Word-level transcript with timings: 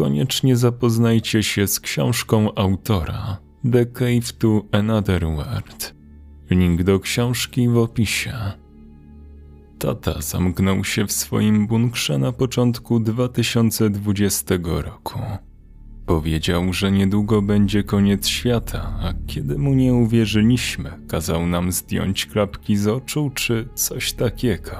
koniecznie 0.00 0.56
zapoznajcie 0.56 1.42
się 1.42 1.66
z 1.66 1.80
książką 1.80 2.54
autora 2.54 3.38
The 3.72 3.86
Cave 3.86 4.32
to 4.38 4.62
Another 4.72 5.26
World. 5.26 5.94
Link 6.50 6.82
do 6.82 7.00
książki 7.00 7.68
w 7.68 7.78
opisie. 7.78 8.32
Tata 9.78 10.20
zamknął 10.22 10.84
się 10.84 11.06
w 11.06 11.12
swoim 11.12 11.66
bunkrze 11.66 12.18
na 12.18 12.32
początku 12.32 13.00
2020 13.00 14.54
roku. 14.64 15.20
Powiedział, 16.06 16.72
że 16.72 16.92
niedługo 16.92 17.42
będzie 17.42 17.82
koniec 17.84 18.28
świata, 18.28 18.92
a 19.00 19.12
kiedy 19.26 19.58
mu 19.58 19.74
nie 19.74 19.94
uwierzyliśmy, 19.94 20.90
kazał 21.08 21.46
nam 21.46 21.72
zdjąć 21.72 22.26
klapki 22.26 22.76
z 22.76 22.88
oczu 22.88 23.30
czy 23.34 23.68
coś 23.74 24.12
takiego. 24.12 24.76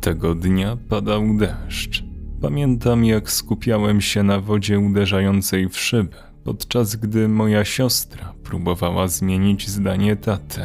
Tego 0.00 0.34
dnia 0.34 0.76
padał 0.88 1.36
deszcz. 1.36 2.07
Pamiętam, 2.40 3.04
jak 3.04 3.30
skupiałem 3.30 4.00
się 4.00 4.22
na 4.22 4.40
wodzie 4.40 4.78
uderzającej 4.78 5.68
w 5.68 5.78
szybę, 5.78 6.16
podczas 6.44 6.96
gdy 6.96 7.28
moja 7.28 7.64
siostra 7.64 8.34
próbowała 8.44 9.08
zmienić 9.08 9.68
zdanie 9.68 10.16
taty. 10.16 10.60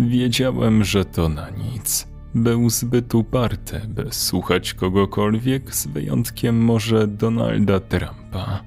Wiedziałem, 0.00 0.84
że 0.84 1.04
to 1.04 1.28
na 1.28 1.50
nic. 1.50 2.08
Był 2.34 2.70
zbyt 2.70 3.14
uparty, 3.14 3.80
by 3.88 4.06
słuchać 4.10 4.74
kogokolwiek, 4.74 5.74
z 5.74 5.86
wyjątkiem 5.86 6.64
może 6.64 7.06
Donalda 7.06 7.80
Trumpa. 7.80 8.64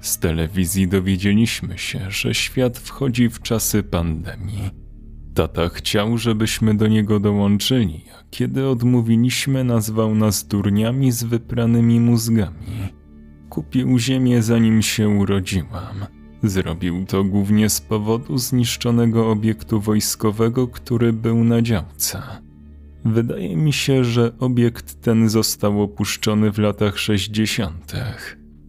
Z 0.00 0.18
telewizji 0.18 0.88
dowiedzieliśmy 0.88 1.78
się, 1.78 2.10
że 2.10 2.34
świat 2.34 2.78
wchodzi 2.78 3.28
w 3.28 3.42
czasy 3.42 3.82
pandemii. 3.82 4.85
Tata 5.36 5.68
chciał, 5.68 6.18
żebyśmy 6.18 6.74
do 6.74 6.86
niego 6.86 7.20
dołączyli, 7.20 8.04
a 8.18 8.24
kiedy 8.30 8.68
odmówiliśmy, 8.68 9.64
nazwał 9.64 10.14
nas 10.14 10.46
durniami 10.46 11.12
z 11.12 11.24
wypranymi 11.24 12.00
mózgami. 12.00 12.92
Kupił 13.50 13.98
ziemię 13.98 14.42
zanim 14.42 14.82
się 14.82 15.08
urodziłam. 15.08 16.06
Zrobił 16.42 17.04
to 17.06 17.24
głównie 17.24 17.70
z 17.70 17.80
powodu 17.80 18.38
zniszczonego 18.38 19.30
obiektu 19.30 19.80
wojskowego, 19.80 20.68
który 20.68 21.12
był 21.12 21.44
na 21.44 21.62
działce. 21.62 22.22
Wydaje 23.04 23.56
mi 23.56 23.72
się, 23.72 24.04
że 24.04 24.32
obiekt 24.38 25.00
ten 25.00 25.28
został 25.28 25.82
opuszczony 25.82 26.52
w 26.52 26.58
latach 26.58 26.98
60. 26.98 27.92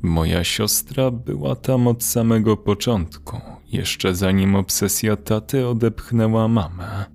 Moja 0.04 0.44
siostra 0.44 1.12
była 1.12 1.56
tam 1.56 1.88
od 1.88 2.04
samego 2.04 2.58
początku, 2.58 3.42
jeszcze 3.68 4.16
zanim 4.16 4.56
obsesja 4.56 5.16
taty 5.16 5.68
odepchnęła 5.68 6.48
mamę. 6.48 7.06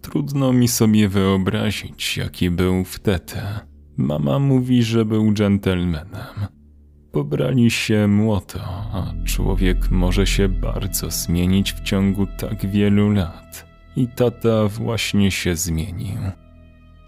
Trudno 0.00 0.52
mi 0.52 0.68
sobie 0.68 1.08
wyobrazić, 1.08 2.16
jaki 2.16 2.50
był 2.50 2.84
wtedy. 2.84 3.36
Mama 3.96 4.38
mówi, 4.38 4.82
że 4.82 5.04
był 5.04 5.32
dżentelmenem. 5.32 6.06
Pobrali 7.12 7.70
się 7.70 8.08
młoto, 8.08 8.60
a 8.92 9.12
człowiek 9.24 9.90
może 9.90 10.26
się 10.26 10.48
bardzo 10.48 11.10
zmienić 11.10 11.72
w 11.72 11.80
ciągu 11.80 12.26
tak 12.38 12.70
wielu 12.70 13.10
lat. 13.10 13.66
I 13.96 14.08
tata 14.08 14.68
właśnie 14.68 15.30
się 15.30 15.56
zmienił. 15.56 16.18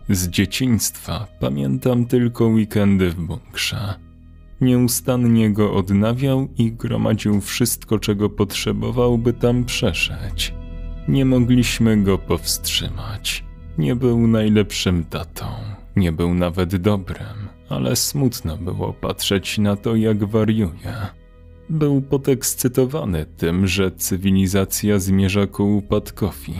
Z 0.08 0.28
dzieciństwa 0.28 1.26
pamiętam 1.40 2.06
tylko 2.06 2.46
weekendy 2.46 3.10
w 3.10 3.14
bunkrze. 3.14 3.94
Nieustannie 4.62 5.50
go 5.50 5.74
odnawiał 5.74 6.48
i 6.58 6.72
gromadził 6.72 7.40
wszystko, 7.40 7.98
czego 7.98 8.30
potrzebował, 8.30 9.18
by 9.18 9.32
tam 9.32 9.64
przeszeć. 9.64 10.54
Nie 11.08 11.24
mogliśmy 11.24 12.02
go 12.02 12.18
powstrzymać. 12.18 13.44
Nie 13.78 13.96
był 13.96 14.26
najlepszym 14.26 15.04
tatą, 15.04 15.46
nie 15.96 16.12
był 16.12 16.34
nawet 16.34 16.76
dobrym, 16.76 17.48
ale 17.68 17.96
smutno 17.96 18.56
było 18.56 18.92
patrzeć 18.92 19.58
na 19.58 19.76
to, 19.76 19.96
jak 19.96 20.24
wariuje. 20.24 20.94
Był 21.70 22.02
podekscytowany 22.02 23.26
tym, 23.36 23.66
że 23.66 23.90
cywilizacja 23.90 24.98
zmierza 24.98 25.46
ku 25.46 25.76
upadkowi. 25.76 26.54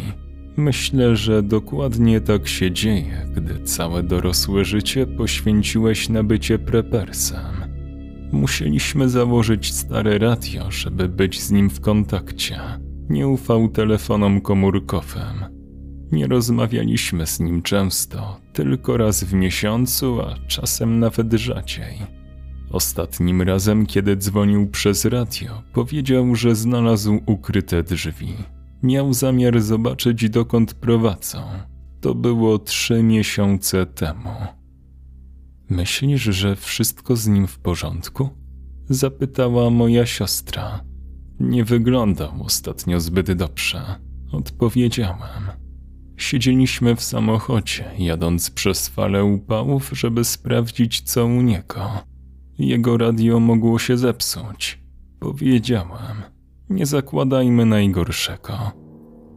Myślę, 0.57 1.17
że 1.17 1.43
dokładnie 1.43 2.21
tak 2.21 2.49
się 2.49 2.71
dzieje, 2.71 3.27
gdy 3.37 3.63
całe 3.65 4.03
dorosłe 4.03 4.65
życie 4.65 5.07
poświęciłeś 5.07 6.09
na 6.09 6.23
bycie 6.23 6.59
prepersem. 6.59 7.62
Musieliśmy 8.33 9.09
założyć 9.09 9.75
stare 9.75 10.19
radio, 10.19 10.71
żeby 10.71 11.09
być 11.09 11.41
z 11.41 11.51
nim 11.51 11.71
w 11.71 11.81
kontakcie. 11.81 12.61
Nie 13.09 13.29
ufał 13.29 13.69
telefonom 13.69 14.41
komórkowym. 14.41 15.45
Nie 16.13 16.27
rozmawialiśmy 16.27 17.27
z 17.27 17.41
nim 17.41 17.63
często, 17.63 18.41
tylko 18.53 18.97
raz 18.97 19.25
w 19.25 19.33
miesiącu, 19.33 20.21
a 20.21 20.35
czasem 20.47 20.99
nawet 20.99 21.33
rzadziej. 21.33 21.99
Ostatnim 22.71 23.43
razem, 23.43 23.87
kiedy 23.87 24.17
dzwonił 24.17 24.67
przez 24.67 25.05
radio, 25.05 25.63
powiedział, 25.73 26.35
że 26.35 26.55
znalazł 26.55 27.21
ukryte 27.27 27.83
drzwi. 27.83 28.35
Miał 28.83 29.13
zamiar 29.13 29.61
zobaczyć, 29.61 30.31
dokąd 30.31 30.75
prowadzą. 30.75 31.39
To 32.01 32.15
było 32.15 32.59
trzy 32.59 33.03
miesiące 33.03 33.87
temu. 33.87 34.62
Myślisz, 35.77 36.23
że 36.23 36.57
wszystko 36.57 37.17
z 37.17 37.27
nim 37.27 37.47
w 37.47 37.59
porządku? 37.59 38.29
Zapytała 38.89 39.71
moja 39.71 40.07
siostra. 40.07 40.85
Nie 41.41 41.65
wyglądał 41.65 42.33
ostatnio 42.45 43.01
zbyt 43.01 43.33
dobrze. 43.33 43.83
Odpowiedziałem. 44.33 45.43
Siedzieliśmy 46.17 46.97
w 46.97 47.03
samochodzie, 47.03 47.85
jadąc 47.99 48.51
przez 48.51 48.89
falę 48.89 49.25
upałów, 49.25 49.91
żeby 49.93 50.25
sprawdzić, 50.25 51.01
co 51.01 51.27
u 51.27 51.43
niego. 51.43 51.91
Jego 52.59 52.97
radio 52.97 53.41
mogło 53.41 53.79
się 53.79 53.99
zepsuć. 53.99 54.81
Powiedziałem, 55.21 56.23
nie 56.71 56.87
zakładajmy 56.87 57.67
najgorszego. 57.67 58.73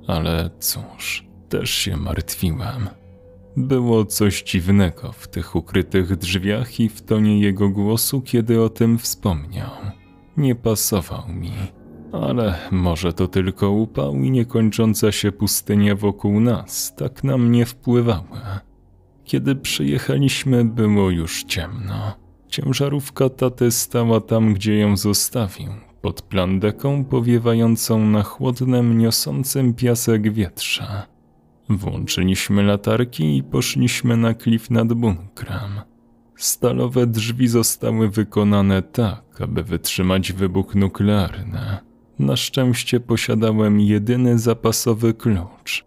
Ale 0.08 0.50
cóż, 0.60 1.28
też 1.50 1.70
się 1.70 1.98
martwiłem. 1.98 3.05
Było 3.58 4.06
coś 4.06 4.44
dziwnego 4.44 5.12
w 5.12 5.28
tych 5.28 5.56
ukrytych 5.56 6.18
drzwiach 6.18 6.80
i 6.80 6.90
w 6.90 7.02
tonie 7.02 7.40
jego 7.40 7.70
głosu, 7.70 8.22
kiedy 8.22 8.62
o 8.62 8.70
tym 8.70 8.98
wspomniał. 8.98 9.70
Nie 10.38 10.56
pasował 10.56 11.28
mi, 11.28 11.52
ale 12.12 12.56
może 12.72 13.14
to 13.14 13.28
tylko 13.28 13.72
upał 13.72 14.16
i 14.16 14.32
niekończąca 14.32 15.12
się 15.12 15.32
pustynia 15.32 15.96
wokół 15.96 16.40
nas 16.40 16.96
tak 16.96 17.24
na 17.24 17.38
mnie 17.38 17.66
wpływały. 17.66 18.40
Kiedy 19.24 19.56
przyjechaliśmy, 19.56 20.66
było 20.66 21.10
już 21.10 21.44
ciemno. 21.44 22.14
Ciężarówka 22.48 23.30
taty 23.30 23.72
stała 23.72 24.22
tam, 24.22 24.54
gdzie 24.54 24.78
ją 24.80 24.98
zostawił, 24.98 25.70
pod 26.02 26.22
plandeką 26.22 27.06
powiewającą 27.06 28.06
na 28.06 28.24
chłodnym, 28.24 28.98
niosącym 28.98 29.74
piasek 29.74 30.34
wietrze. 30.34 31.15
Włączyliśmy 31.70 32.64
latarki 32.64 33.38
i 33.38 33.44
poszliśmy 33.44 34.18
na 34.18 34.34
klif 34.34 34.70
nad 34.70 34.94
bunkrem. 34.94 35.82
Stalowe 36.36 37.08
drzwi 37.08 37.48
zostały 37.48 38.10
wykonane 38.10 38.82
tak, 38.82 39.42
aby 39.42 39.64
wytrzymać 39.64 40.34
wybuch 40.34 40.76
nuklearny. 40.76 41.78
Na 42.20 42.36
szczęście 42.36 43.00
posiadałem 43.00 43.80
jedyny 43.80 44.40
zapasowy 44.40 45.14
klucz. 45.14 45.86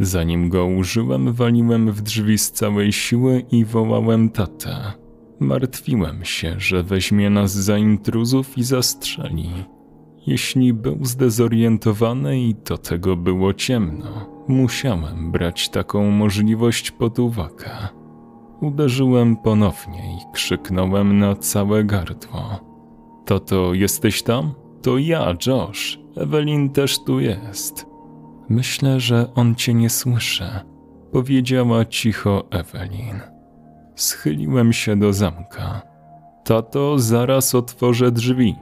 Zanim 0.00 0.48
go 0.48 0.66
użyłem, 0.66 1.32
waliłem 1.32 1.92
w 1.92 2.02
drzwi 2.02 2.38
z 2.38 2.52
całej 2.52 2.92
siły 2.92 3.44
i 3.52 3.64
wołałem 3.64 4.30
tatę. 4.30 4.92
Martwiłem 5.40 6.24
się, 6.24 6.54
że 6.58 6.82
weźmie 6.82 7.30
nas 7.30 7.52
za 7.52 7.78
intruzów 7.78 8.58
i 8.58 8.62
zastrzeli. 8.62 9.50
Jeśli 10.26 10.72
był 10.72 11.04
zdezorientowany 11.04 12.40
i 12.40 12.54
tego 12.82 13.16
było 13.16 13.54
ciemno, 13.54 14.31
musiałem 14.48 15.32
brać 15.32 15.68
taką 15.68 16.10
możliwość 16.10 16.90
pod 16.90 17.18
uwagę. 17.18 17.70
Uderzyłem 18.60 19.36
ponownie 19.36 20.16
i 20.16 20.32
krzyknąłem 20.32 21.18
na 21.18 21.36
całe 21.36 21.84
gardło. 21.84 22.60
Tato, 23.24 23.74
jesteś 23.74 24.22
tam? 24.22 24.54
To 24.82 24.98
ja, 24.98 25.34
Josh. 25.46 25.98
Ewelin 26.16 26.70
też 26.70 27.04
tu 27.04 27.20
jest. 27.20 27.86
Myślę, 28.48 29.00
że 29.00 29.34
on 29.34 29.54
cię 29.54 29.74
nie 29.74 29.90
słyszy, 29.90 30.44
powiedziała 31.12 31.84
cicho 31.84 32.44
Ewelin. 32.50 33.20
Schyliłem 33.96 34.72
się 34.72 34.96
do 34.96 35.12
zamka. 35.12 35.82
Tato, 36.44 36.98
zaraz 36.98 37.54
otworzę 37.54 38.10
drzwi. 38.10 38.56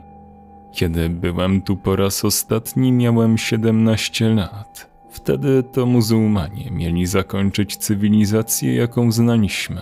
Kiedy 0.73 1.09
byłem 1.09 1.61
tu 1.61 1.77
po 1.77 1.95
raz 1.95 2.25
ostatni, 2.25 2.91
miałem 2.91 3.37
17 3.37 4.29
lat. 4.29 4.90
Wtedy 5.11 5.63
to 5.63 5.85
muzułmanie 5.85 6.71
mieli 6.71 7.05
zakończyć 7.05 7.77
cywilizację, 7.77 8.75
jaką 8.75 9.11
znaliśmy. 9.11 9.81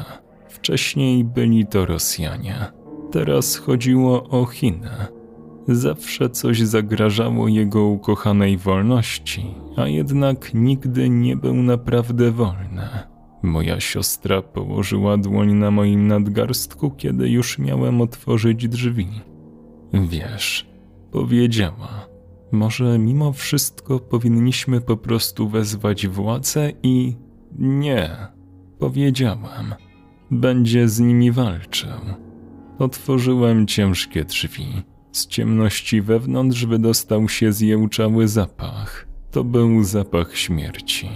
Wcześniej 0.49 1.23
byli 1.23 1.65
to 1.65 1.85
Rosjanie. 1.85 2.55
Teraz 3.11 3.55
chodziło 3.55 4.29
o 4.29 4.45
Chiny. 4.45 4.89
Zawsze 5.67 6.29
coś 6.29 6.59
zagrażało 6.59 7.47
jego 7.47 7.85
ukochanej 7.85 8.57
wolności, 8.57 9.45
a 9.77 9.87
jednak 9.87 10.53
nigdy 10.53 11.09
nie 11.09 11.35
był 11.35 11.53
naprawdę 11.53 12.31
wolny. 12.31 12.87
Moja 13.43 13.79
siostra 13.79 14.41
położyła 14.41 15.17
dłoń 15.17 15.53
na 15.53 15.71
moim 15.71 16.07
nadgarstku, 16.07 16.91
kiedy 16.91 17.29
już 17.29 17.59
miałem 17.59 18.01
otworzyć 18.01 18.67
drzwi. 18.67 19.07
Wiesz, 19.93 20.69
powiedziała, 21.11 22.08
może 22.51 22.99
mimo 22.99 23.33
wszystko 23.33 23.99
powinniśmy 23.99 24.81
po 24.81 24.97
prostu 24.97 25.49
wezwać 25.49 26.07
władzę 26.07 26.71
i. 26.83 27.15
Nie, 27.59 28.27
powiedziałem. 28.79 29.75
Będzie 30.31 30.89
z 30.89 30.99
nimi 30.99 31.31
walczył. 31.31 31.89
Otworzyłem 32.79 33.67
ciężkie 33.67 34.25
drzwi. 34.25 34.83
Z 35.11 35.27
ciemności 35.27 36.01
wewnątrz 36.01 36.65
wydostał 36.65 37.29
się 37.29 37.53
zjełczały 37.53 38.27
zapach. 38.27 39.07
To 39.31 39.43
był 39.43 39.83
zapach 39.83 40.37
śmierci. 40.37 41.09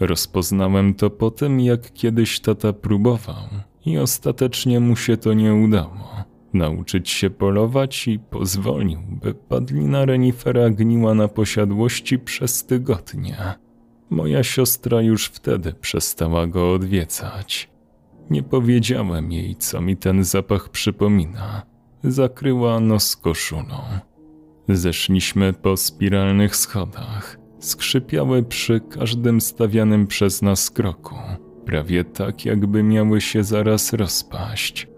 Rozpoznałem 0.00 0.94
to 0.94 1.10
po 1.10 1.30
tym, 1.30 1.60
jak 1.60 1.92
kiedyś 1.92 2.40
tata 2.40 2.72
próbował 2.72 3.44
i 3.86 3.98
ostatecznie 3.98 4.80
mu 4.80 4.96
się 4.96 5.16
to 5.16 5.32
nie 5.32 5.54
udało. 5.54 6.24
Nauczyć 6.54 7.10
się 7.10 7.30
polować 7.30 8.08
i 8.08 8.18
pozwolił, 8.18 8.98
by 9.22 9.34
padlina 9.34 10.04
renifera 10.04 10.70
gniła 10.70 11.14
na 11.14 11.28
posiadłości 11.28 12.18
przez 12.18 12.64
tygodnie. 12.64 13.36
Moja 14.10 14.42
siostra 14.42 15.02
już 15.02 15.26
wtedy 15.26 15.72
przestała 15.72 16.46
go 16.46 16.72
odwiedzać. 16.72 17.70
Nie 18.30 18.42
powiedziałem 18.42 19.32
jej, 19.32 19.56
co 19.56 19.80
mi 19.80 19.96
ten 19.96 20.24
zapach 20.24 20.68
przypomina. 20.68 21.62
Zakryła 22.04 22.80
nos 22.80 23.16
koszulą. 23.16 23.80
Zeszliśmy 24.68 25.52
po 25.52 25.76
spiralnych 25.76 26.56
schodach. 26.56 27.38
Skrzypiały 27.58 28.42
przy 28.42 28.80
każdym 28.80 29.40
stawianym 29.40 30.06
przez 30.06 30.42
nas 30.42 30.70
kroku, 30.70 31.14
prawie 31.64 32.04
tak, 32.04 32.44
jakby 32.44 32.82
miały 32.82 33.20
się 33.20 33.44
zaraz 33.44 33.92
rozpaść. 33.92 34.93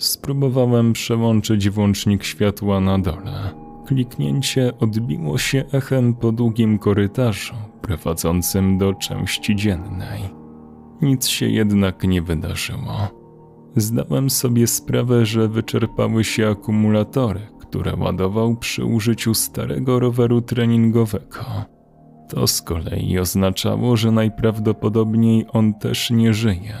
Spróbowałem 0.00 0.92
przełączyć 0.92 1.70
włącznik 1.70 2.24
światła 2.24 2.80
na 2.80 2.98
dole. 2.98 3.54
Kliknięcie 3.86 4.72
odbiło 4.78 5.38
się 5.38 5.64
echem 5.72 6.14
po 6.14 6.32
długim 6.32 6.78
korytarzu 6.78 7.54
prowadzącym 7.82 8.78
do 8.78 8.94
części 8.94 9.56
dziennej. 9.56 10.20
Nic 11.02 11.28
się 11.28 11.46
jednak 11.46 12.04
nie 12.04 12.22
wydarzyło. 12.22 13.08
Zdałem 13.76 14.30
sobie 14.30 14.66
sprawę, 14.66 15.26
że 15.26 15.48
wyczerpały 15.48 16.24
się 16.24 16.48
akumulatory, 16.48 17.40
które 17.60 17.96
ładował 17.96 18.56
przy 18.56 18.84
użyciu 18.84 19.34
starego 19.34 20.00
roweru 20.00 20.40
treningowego. 20.40 21.44
To 22.28 22.46
z 22.46 22.62
kolei 22.62 23.18
oznaczało, 23.18 23.96
że 23.96 24.12
najprawdopodobniej 24.12 25.46
on 25.52 25.74
też 25.74 26.10
nie 26.10 26.34
żyje. 26.34 26.74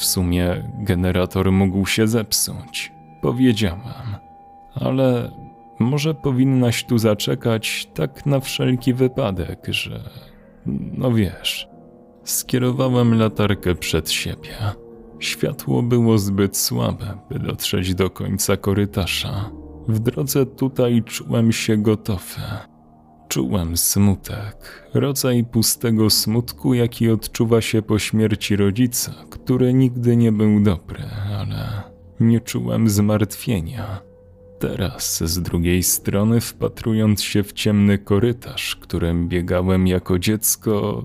W 0.00 0.04
sumie 0.04 0.70
generator 0.78 1.52
mógł 1.52 1.86
się 1.86 2.08
zepsuć, 2.08 2.92
powiedziałem, 3.20 3.80
ale 4.74 5.30
może 5.78 6.14
powinnaś 6.14 6.84
tu 6.84 6.98
zaczekać 6.98 7.88
tak 7.94 8.26
na 8.26 8.40
wszelki 8.40 8.94
wypadek, 8.94 9.66
że. 9.68 10.00
No 10.66 11.12
wiesz. 11.12 11.68
Skierowałem 12.24 13.18
latarkę 13.18 13.74
przed 13.74 14.10
siebie. 14.10 14.56
Światło 15.18 15.82
było 15.82 16.18
zbyt 16.18 16.56
słabe, 16.56 17.18
by 17.30 17.38
dotrzeć 17.38 17.94
do 17.94 18.10
końca 18.10 18.56
korytarza. 18.56 19.50
W 19.88 19.98
drodze 19.98 20.46
tutaj 20.46 21.02
czułem 21.02 21.52
się 21.52 21.76
gotowy. 21.76 22.40
Czułem 23.30 23.76
smutek, 23.76 24.88
rodzaj 24.94 25.44
pustego 25.44 26.10
smutku, 26.10 26.74
jaki 26.74 27.10
odczuwa 27.10 27.60
się 27.60 27.82
po 27.82 27.98
śmierci 27.98 28.56
rodzica, 28.56 29.14
który 29.30 29.74
nigdy 29.74 30.16
nie 30.16 30.32
był 30.32 30.60
dobry, 30.60 31.04
ale 31.38 31.82
nie 32.20 32.40
czułem 32.40 32.88
zmartwienia. 32.88 34.00
Teraz 34.58 35.24
z 35.24 35.42
drugiej 35.42 35.82
strony, 35.82 36.40
wpatrując 36.40 37.22
się 37.22 37.42
w 37.42 37.52
ciemny 37.52 37.98
korytarz, 37.98 38.76
którym 38.76 39.28
biegałem 39.28 39.86
jako 39.86 40.18
dziecko, 40.18 41.04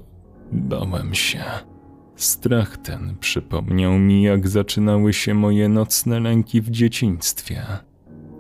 bałem 0.51 1.13
się. 1.13 1.43
Strach 2.15 2.77
ten 2.77 3.15
przypomniał 3.19 3.99
mi, 3.99 4.23
jak 4.23 4.47
zaczynały 4.47 5.13
się 5.13 5.33
moje 5.33 5.69
nocne 5.69 6.19
lęki 6.19 6.61
w 6.61 6.69
dzieciństwie. 6.69 7.65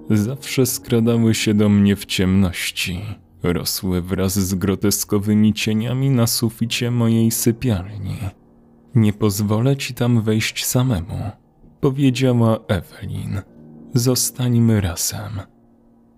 Zawsze 0.09 0.65
skradały 0.65 1.35
się 1.35 1.53
do 1.53 1.69
mnie 1.69 1.95
w 1.95 2.05
ciemności 2.05 3.24
rosły 3.53 4.01
wraz 4.01 4.33
z 4.39 4.55
groteskowymi 4.55 5.53
cieniami 5.53 6.09
na 6.09 6.27
suficie 6.27 6.91
mojej 6.91 7.31
sypialni. 7.31 8.15
Nie 8.95 9.13
pozwolę 9.13 9.77
ci 9.77 9.93
tam 9.93 10.21
wejść 10.21 10.65
samemu, 10.65 11.19
powiedziała 11.79 12.59
Ewelin. 12.67 13.41
Zostańmy 13.93 14.81
razem. 14.81 15.41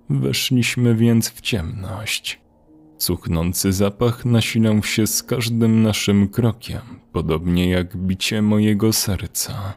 Weszliśmy 0.10 0.96
więc 0.96 1.30
w 1.30 1.42
ciemność. 1.42 2.42
Cuchnący 2.98 3.74
zapach 3.74 4.26
nasilał 4.26 4.84
się 4.84 5.08
z 5.08 5.24
każdym 5.24 5.82
naszym 5.82 6.28
krokiem, 6.28 6.82
podobnie 7.12 7.70
jak 7.70 7.98
bicie 7.98 8.42
mojego 8.42 8.94
serca. 8.94 9.74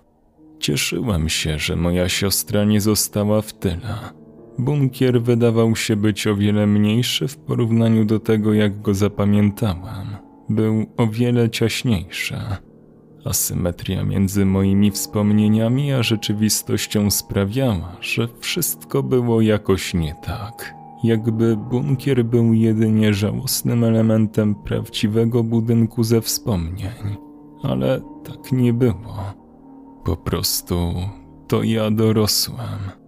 Cieszyłem 0.58 1.29
się, 1.29 1.58
że 1.58 1.76
moja 1.76 2.08
siostra 2.08 2.64
nie 2.64 2.81
została 2.81 3.43
w 3.43 3.52
tyle 3.52 4.20
Bunkier 4.61 5.23
wydawał 5.23 5.77
się 5.77 5.97
być 5.97 6.27
o 6.27 6.37
wiele 6.37 6.67
mniejszy 6.67 7.29
w 7.29 7.37
porównaniu 7.37 8.05
do 8.05 8.21
tego, 8.21 8.55
jak 8.55 8.83
go 8.83 8.95
zapamiętałem. 8.95 10.07
Był 10.49 10.87
o 10.97 11.07
wiele 11.07 11.51
ciaśniejszy. 11.51 12.37
Asymetria 13.25 14.05
między 14.05 14.45
moimi 14.45 14.91
wspomnieniami 14.91 15.93
a 15.93 16.03
rzeczywistością 16.03 17.11
sprawiała, 17.11 17.97
że 18.01 18.29
wszystko 18.41 19.03
było 19.03 19.41
jakoś 19.41 19.95
nie 19.95 20.15
tak. 20.23 20.75
Jakby 21.05 21.57
bunkier 21.57 22.25
był 22.25 22.55
jedynie 22.55 23.15
żałosnym 23.15 23.85
elementem 23.85 24.55
prawdziwego 24.55 25.45
budynku 25.45 26.05
ze 26.05 26.21
wspomnień. 26.21 27.17
Ale 27.62 28.01
tak 28.25 28.53
nie 28.53 28.73
było. 28.73 29.35
Po 30.05 30.17
prostu 30.17 30.95
to 31.49 31.62
ja 31.62 31.91
dorosłem. 31.91 33.00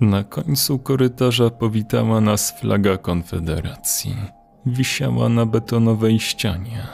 Na 0.00 0.24
końcu 0.24 0.78
korytarza 0.78 1.50
powitała 1.50 2.20
nas 2.20 2.60
flaga 2.60 2.96
Konfederacji. 2.96 4.16
Wisiała 4.66 5.28
na 5.28 5.46
betonowej 5.46 6.20
ścianie. 6.20 6.86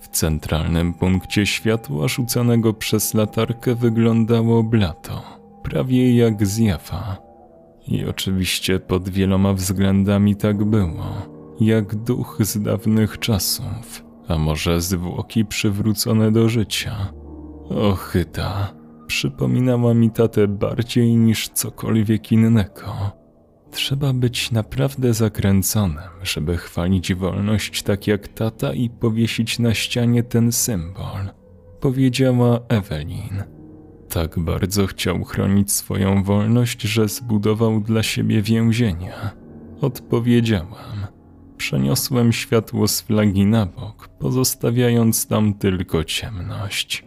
W 0.00 0.08
centralnym 0.08 0.94
punkcie 0.94 1.46
światła 1.46 2.08
rzucanego 2.08 2.74
przez 2.74 3.14
latarkę 3.14 3.74
wyglądało 3.74 4.62
blato, 4.62 5.22
prawie 5.62 6.16
jak 6.16 6.46
zjawa. 6.46 7.16
I 7.88 8.04
oczywiście 8.04 8.80
pod 8.80 9.08
wieloma 9.08 9.52
względami 9.52 10.36
tak 10.36 10.64
było, 10.64 11.04
jak 11.60 11.94
duch 11.94 12.36
z 12.40 12.62
dawnych 12.62 13.18
czasów, 13.18 14.04
a 14.28 14.38
może 14.38 14.80
zwłoki 14.80 15.44
przywrócone 15.44 16.32
do 16.32 16.48
życia. 16.48 17.12
Ochyta, 17.70 18.72
przypominała 19.06 19.94
mi 19.94 20.10
tatę 20.10 20.48
bardziej 20.48 21.16
niż 21.16 21.48
cokolwiek 21.48 22.32
innego. 22.32 23.12
Trzeba 23.70 24.12
być 24.12 24.50
naprawdę 24.50 25.14
zakręconym, 25.14 25.98
żeby 26.22 26.56
chwalić 26.56 27.14
wolność 27.14 27.82
tak 27.82 28.06
jak 28.06 28.28
tata 28.28 28.72
i 28.72 28.90
powiesić 28.90 29.58
na 29.58 29.74
ścianie 29.74 30.22
ten 30.22 30.52
symbol, 30.52 31.20
powiedziała 31.80 32.60
Ewelin. 32.68 33.42
Tak 34.08 34.38
bardzo 34.38 34.86
chciał 34.86 35.24
chronić 35.24 35.72
swoją 35.72 36.22
wolność, 36.22 36.82
że 36.82 37.08
zbudował 37.08 37.80
dla 37.80 38.02
siebie 38.02 38.42
więzienie. 38.42 39.12
Odpowiedziałam. 39.80 41.06
Przeniosłem 41.56 42.32
światło 42.32 42.88
z 42.88 43.00
flagi 43.00 43.46
na 43.46 43.66
bok, 43.66 44.08
pozostawiając 44.08 45.26
tam 45.26 45.54
tylko 45.54 46.04
ciemność. 46.04 47.04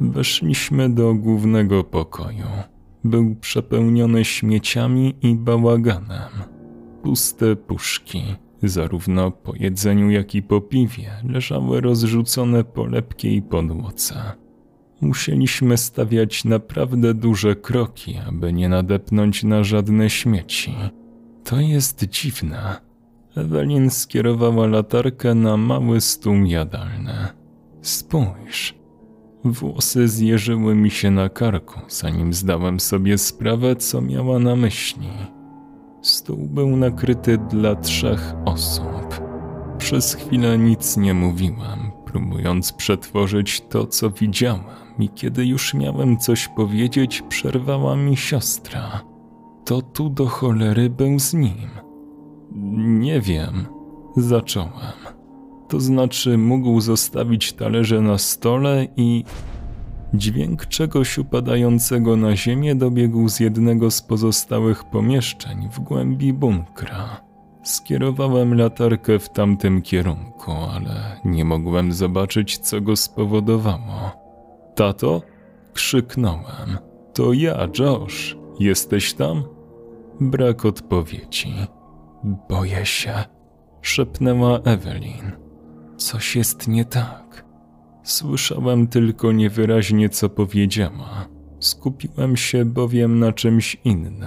Weszliśmy 0.00 0.90
do 0.90 1.14
głównego 1.14 1.84
pokoju. 1.84 2.46
Był 3.04 3.34
przepełniony 3.34 4.24
śmieciami 4.24 5.14
i 5.22 5.34
bałaganem. 5.34 6.30
Puste 7.02 7.56
puszki, 7.56 8.22
zarówno 8.62 9.30
po 9.30 9.54
jedzeniu, 9.56 10.10
jak 10.10 10.34
i 10.34 10.42
po 10.42 10.60
piwie, 10.60 11.10
leżały 11.28 11.80
rozrzucone 11.80 12.64
po 12.64 12.86
lepkiej 12.86 13.42
podłodze. 13.42 14.14
Musieliśmy 15.00 15.76
stawiać 15.76 16.44
naprawdę 16.44 17.14
duże 17.14 17.56
kroki, 17.56 18.18
aby 18.28 18.52
nie 18.52 18.68
nadepnąć 18.68 19.44
na 19.44 19.64
żadne 19.64 20.10
śmieci. 20.10 20.74
To 21.44 21.60
jest 21.60 22.04
dziwne. 22.04 22.76
Ewelin 23.36 23.90
skierowała 23.90 24.66
latarkę 24.66 25.34
na 25.34 25.56
mały 25.56 26.00
stół 26.00 26.34
jadalny. 26.44 27.14
Spójrz, 27.82 28.79
Włosy 29.44 30.08
zjeżyły 30.08 30.74
mi 30.74 30.90
się 30.90 31.10
na 31.10 31.28
karku, 31.28 31.80
zanim 31.88 32.32
zdałem 32.32 32.80
sobie 32.80 33.18
sprawę, 33.18 33.76
co 33.76 34.00
miała 34.00 34.38
na 34.38 34.56
myśli. 34.56 35.08
Stół 36.02 36.46
był 36.46 36.76
nakryty 36.76 37.38
dla 37.38 37.74
trzech 37.74 38.34
osób. 38.44 39.20
Przez 39.78 40.14
chwilę 40.14 40.58
nic 40.58 40.96
nie 40.96 41.14
mówiłem, 41.14 41.92
próbując 42.04 42.72
przetworzyć 42.72 43.60
to, 43.60 43.86
co 43.86 44.10
widziałam, 44.10 44.64
i 44.98 45.08
kiedy 45.08 45.46
już 45.46 45.74
miałem 45.74 46.18
coś 46.18 46.48
powiedzieć, 46.48 47.22
przerwała 47.28 47.96
mi 47.96 48.16
siostra. 48.16 49.00
To 49.64 49.82
tu 49.82 50.10
do 50.10 50.26
cholery 50.26 50.90
był 50.90 51.18
z 51.18 51.34
nim. 51.34 51.70
Nie 53.00 53.20
wiem, 53.20 53.66
zacząłem. 54.16 55.19
To 55.70 55.80
znaczy, 55.80 56.38
mógł 56.38 56.80
zostawić 56.80 57.52
talerze 57.52 58.00
na 58.00 58.18
stole 58.18 58.86
i. 58.96 59.24
Dźwięk 60.14 60.66
czegoś 60.66 61.18
upadającego 61.18 62.16
na 62.16 62.36
ziemię 62.36 62.74
dobiegł 62.74 63.28
z 63.28 63.40
jednego 63.40 63.90
z 63.90 64.02
pozostałych 64.02 64.84
pomieszczeń 64.84 65.68
w 65.72 65.80
głębi 65.80 66.32
bunkra. 66.32 67.20
Skierowałem 67.62 68.54
latarkę 68.54 69.18
w 69.18 69.28
tamtym 69.28 69.82
kierunku, 69.82 70.52
ale 70.52 71.20
nie 71.24 71.44
mogłem 71.44 71.92
zobaczyć, 71.92 72.58
co 72.58 72.80
go 72.80 72.96
spowodowało. 72.96 74.10
Tato? 74.74 75.22
Krzyknąłem. 75.72 76.78
To 77.14 77.32
ja, 77.32 77.68
Josh. 77.78 78.36
Jesteś 78.60 79.14
tam? 79.14 79.42
Brak 80.20 80.64
odpowiedzi. 80.64 81.54
Boję 82.48 82.86
się, 82.86 83.14
szepnęła 83.82 84.58
Evelyn. 84.58 85.49
Coś 86.00 86.36
jest 86.36 86.68
nie 86.68 86.84
tak. 86.84 87.44
Słyszałem 88.02 88.86
tylko 88.86 89.32
niewyraźnie, 89.32 90.08
co 90.08 90.28
powiedziała. 90.28 91.28
Skupiłem 91.58 92.36
się 92.36 92.64
bowiem 92.64 93.18
na 93.18 93.32
czymś 93.32 93.76
innym. 93.84 94.24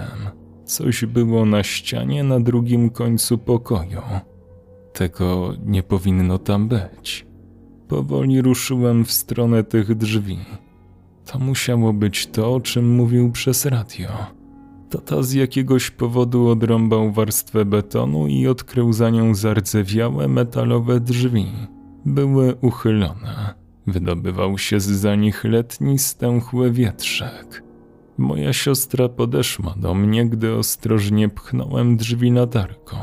Coś 0.64 1.04
było 1.04 1.44
na 1.44 1.62
ścianie 1.62 2.24
na 2.24 2.40
drugim 2.40 2.90
końcu 2.90 3.38
pokoju. 3.38 4.02
Tego 4.92 5.52
nie 5.66 5.82
powinno 5.82 6.38
tam 6.38 6.68
być. 6.68 7.26
Powoli 7.88 8.42
ruszyłem 8.42 9.04
w 9.04 9.12
stronę 9.12 9.64
tych 9.64 9.94
drzwi. 9.94 10.38
To 11.26 11.38
musiało 11.38 11.92
być 11.92 12.26
to, 12.26 12.54
o 12.54 12.60
czym 12.60 12.94
mówił 12.94 13.32
przez 13.32 13.66
radio. 13.66 14.08
Tata 14.94 15.22
z 15.22 15.32
jakiegoś 15.32 15.90
powodu 15.90 16.48
odrąbał 16.48 17.12
warstwę 17.12 17.64
betonu 17.64 18.26
i 18.26 18.46
odkrył 18.46 18.92
za 18.92 19.10
nią 19.10 19.34
zardzewiałe 19.34 20.28
metalowe 20.28 21.00
drzwi. 21.00 21.46
Były 22.04 22.54
uchylone. 22.60 23.54
Wydobywał 23.86 24.58
się 24.58 24.80
z 24.80 24.84
za 24.84 25.14
nich 25.14 25.44
letni, 25.44 25.98
stęchły 25.98 26.70
wietrzek. 26.70 27.62
Moja 28.18 28.52
siostra 28.52 29.08
podeszła 29.08 29.74
do 29.76 29.94
mnie, 29.94 30.26
gdy 30.26 30.54
ostrożnie 30.54 31.28
pchnąłem 31.28 31.96
drzwi 31.96 32.30
latarką. 32.30 32.96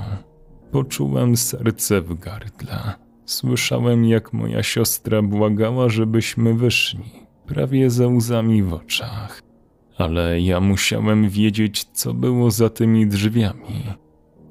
Poczułem 0.72 1.38
serce 1.38 2.02
w 2.02 2.20
gardle. 2.20 2.94
Słyszałem, 3.26 4.06
jak 4.06 4.34
moja 4.34 4.64
siostra 4.64 5.22
błagała, 5.22 5.90
żebyśmy 5.90 6.54
wyszli, 6.54 7.12
prawie 7.46 7.90
ze 7.90 8.08
łzami 8.08 8.64
w 8.64 8.74
oczach. 8.74 9.51
Ale 9.98 10.42
ja 10.42 10.60
musiałem 10.60 11.30
wiedzieć, 11.30 11.84
co 11.84 12.14
było 12.14 12.52
za 12.52 12.70
tymi 12.70 13.08
drzwiami. 13.08 13.84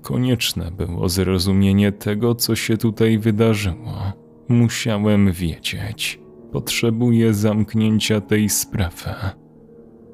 Konieczne 0.03 0.71
było 0.71 1.09
zrozumienie 1.09 1.93
tego, 1.93 2.35
co 2.35 2.57
się 2.57 2.77
tutaj 2.77 3.19
wydarzyło. 3.19 4.13
Musiałem 4.49 5.33
wiedzieć. 5.33 6.21
Potrzebuję 6.53 7.35
zamknięcia 7.35 8.21
tej 8.21 8.49
sprawy. 8.49 9.11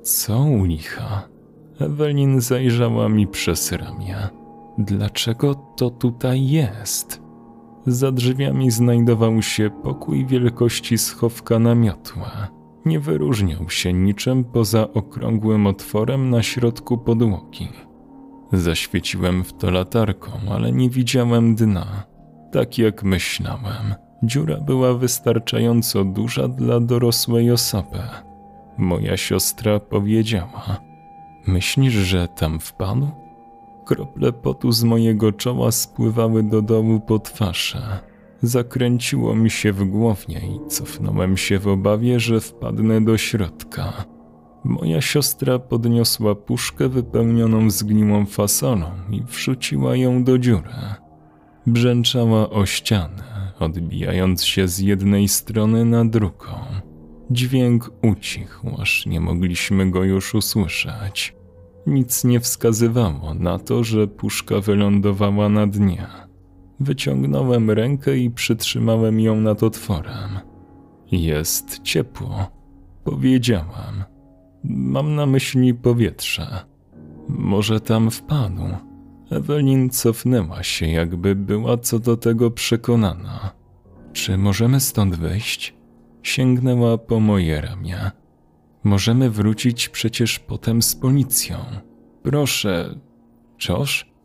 Co 0.03 0.43
u 0.43 0.65
licha? 0.65 1.29
Ewelin 1.81 2.41
zajrzała 2.41 3.09
mi 3.09 3.27
przez 3.27 3.73
ramię. 3.73 4.17
Dlaczego 4.79 5.55
to 5.55 5.91
tutaj 5.91 6.49
jest? 6.49 7.23
Za 7.87 8.13
drzwiami 8.13 8.71
znajdował 8.71 9.43
się 9.43 9.71
pokój 9.83 10.27
wielkości 10.27 10.99
schowka 10.99 11.59
na 11.59 11.75
miotłę. 11.75 12.56
Nie 12.87 13.01
wyróżniał 13.01 13.71
się 13.71 13.93
niczym 13.93 14.45
poza 14.45 14.93
okrągłym 14.93 15.67
otworem 15.67 16.31
na 16.31 16.43
środku 16.43 16.99
podłogi. 16.99 17.69
Zaświeciłem 18.53 19.45
w 19.45 19.53
to 19.53 19.71
latarką, 19.71 20.31
ale 20.51 20.73
nie 20.73 20.91
widziałem 20.91 21.55
dna, 21.55 22.03
tak 22.53 22.79
jak 22.79 23.03
myślałem. 23.03 23.95
Dziura 24.23 24.61
była 24.61 24.95
wystarczająco 24.95 26.05
duża 26.05 26.49
dla 26.49 26.81
dorosłej 26.81 27.51
osoby. 27.51 27.99
Moja 28.79 29.17
siostra 29.17 29.81
powiedziała: 29.81 30.81
Myślisz, 31.47 31.95
że 31.95 32.29
tam 32.29 32.61
wpadł? 32.61 33.09
Krople 33.85 34.33
potu 34.33 34.73
z 34.73 34.85
mojego 34.85 35.33
czoła 35.33 35.73
spływały 35.73 36.43
do 36.43 36.63
dołu 36.63 37.01
po 37.01 37.19
twarzy. 37.19 37.83
Zakręciło 38.43 39.35
mi 39.35 39.51
się 39.51 39.73
w 39.73 39.85
głowie 39.85 40.41
i 40.41 40.69
cofnąłem 40.69 41.37
się 41.37 41.59
w 41.59 41.69
obawie, 41.69 42.21
że 42.21 42.41
wpadnę 42.41 43.05
do 43.05 43.19
środka. 43.19 44.05
Moja 44.65 45.01
siostra 45.01 45.59
podniosła 45.59 46.35
puszkę 46.35 46.89
wypełnioną 46.89 47.71
zgniłą 47.71 48.27
fasolą 48.27 48.91
i 49.11 49.23
wrzuciła 49.23 49.97
ją 49.97 50.25
do 50.25 50.39
dziury. 50.39 50.71
Brzęczała 51.67 52.51
o 52.51 52.67
ścianę, 52.67 53.53
odbijając 53.59 54.45
się 54.45 54.69
z 54.69 54.79
jednej 54.79 55.29
strony 55.29 55.85
na 55.85 56.05
drugą. 56.05 56.53
Dźwięk 57.31 57.91
ucichł, 58.03 58.71
aż 58.79 59.07
nie 59.07 59.21
mogliśmy 59.21 59.91
go 59.91 60.05
już 60.05 60.35
usłyszeć. 60.35 61.37
Nic 61.87 62.25
nie 62.25 62.41
wskazywało 62.41 63.35
na 63.35 63.59
to, 63.59 63.85
że 63.85 64.07
puszka 64.07 64.61
wylądowała 64.61 65.49
na 65.49 65.67
dnie. 65.67 66.26
Wyciągnąłem 66.81 67.71
rękę 67.71 68.17
i 68.17 68.31
przytrzymałem 68.31 69.21
ją 69.21 69.41
nad 69.41 69.63
otworem. 69.63 70.39
Jest 71.13 71.83
ciepło, 71.83 72.47
powiedziałam. 73.05 74.05
Mam 74.65 75.15
na 75.15 75.27
myśli 75.27 75.75
powietrze. 75.75 76.47
Może 77.29 77.81
tam 77.81 78.11
wpadł. 78.11 78.63
Ewelin 79.31 79.91
cofnęła 79.91 80.63
się, 80.63 80.87
jakby 80.87 81.35
była 81.35 81.79
co 81.79 81.99
do 81.99 82.17
tego 82.17 82.51
przekonana. 82.51 83.51
Czy 84.13 84.37
możemy 84.39 84.81
stąd 84.81 85.17
wyjść? 85.17 85.75
Sięgnęła 86.23 86.99
po 86.99 87.21
moje 87.21 87.61
ramię. 87.61 88.11
Możemy 88.85 89.31
wrócić 89.31 89.89
przecież 89.89 90.39
potem 90.39 90.83
z 90.83 90.97
policją. 90.97 91.57
Proszę, 92.23 92.95
Josh? 93.69 94.16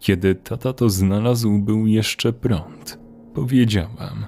Kiedy 0.00 0.34
tata 0.34 0.72
to 0.72 0.90
znalazł, 0.90 1.58
był 1.58 1.86
jeszcze 1.86 2.32
prąd. 2.32 2.98
Powiedziałam. 3.34 4.26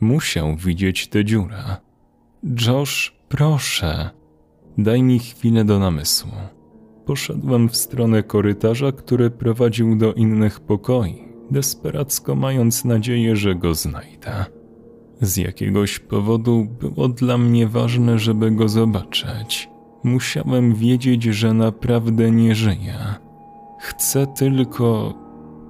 Musiał 0.00 0.56
widzieć 0.56 1.08
tę 1.08 1.24
dziurę. 1.24 1.76
Josh, 2.66 3.16
proszę. 3.28 4.10
Daj 4.78 5.02
mi 5.02 5.18
chwilę 5.18 5.64
do 5.64 5.78
namysłu. 5.78 6.32
Poszedłem 7.06 7.68
w 7.68 7.76
stronę 7.76 8.22
korytarza, 8.22 8.92
który 8.92 9.30
prowadził 9.30 9.96
do 9.96 10.14
innych 10.14 10.60
pokoi, 10.60 11.24
desperacko 11.50 12.34
mając 12.34 12.84
nadzieję, 12.84 13.36
że 13.36 13.54
go 13.54 13.74
znajdę. 13.74 14.44
Z 15.20 15.36
jakiegoś 15.36 15.98
powodu 15.98 16.66
było 16.80 17.08
dla 17.08 17.38
mnie 17.38 17.68
ważne, 17.68 18.18
żeby 18.18 18.50
go 18.50 18.68
zobaczyć. 18.68 19.68
Musiałem 20.04 20.74
wiedzieć, 20.74 21.22
że 21.22 21.54
naprawdę 21.54 22.30
nie 22.30 22.54
żyje. 22.54 22.94
Chcę 23.82 24.26
tylko. 24.26 25.14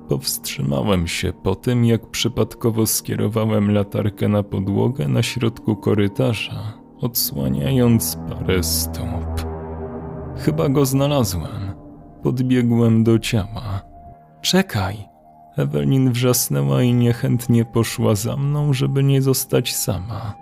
Powstrzymałem 0.08 1.06
się 1.06 1.32
po 1.32 1.54
tym, 1.54 1.84
jak 1.84 2.10
przypadkowo 2.10 2.86
skierowałem 2.86 3.70
latarkę 3.70 4.28
na 4.28 4.42
podłogę 4.42 5.08
na 5.08 5.22
środku 5.22 5.76
korytarza, 5.76 6.72
odsłaniając 7.00 8.18
parę 8.28 8.62
stóp. 8.62 9.46
Chyba 10.36 10.68
go 10.68 10.86
znalazłem. 10.86 11.74
Podbiegłem 12.22 13.04
do 13.04 13.18
ciała. 13.18 13.82
Czekaj! 14.40 15.08
Ewelin 15.56 16.12
wrzasnęła 16.12 16.82
i 16.82 16.94
niechętnie 16.94 17.64
poszła 17.64 18.14
za 18.14 18.36
mną, 18.36 18.72
żeby 18.72 19.02
nie 19.02 19.22
zostać 19.22 19.74
sama. 19.76 20.34